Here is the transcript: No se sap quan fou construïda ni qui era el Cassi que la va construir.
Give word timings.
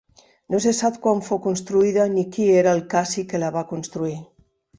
No 0.53 0.61
se 0.63 0.71
sap 0.77 0.95
quan 1.03 1.21
fou 1.27 1.39
construïda 1.43 2.07
ni 2.15 2.23
qui 2.37 2.47
era 2.63 2.73
el 2.79 2.83
Cassi 2.95 3.27
que 3.35 3.43
la 3.45 3.53
va 3.59 3.65
construir. 3.75 4.19